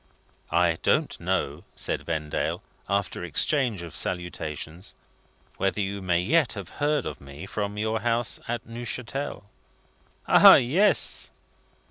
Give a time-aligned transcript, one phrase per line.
[0.49, 4.95] "I don't know," said Vendale, after exchange of salutations,
[5.57, 9.43] "whether you may yet have heard of me from your House at Neuchatel?"
[10.27, 11.29] "Ah, yes!"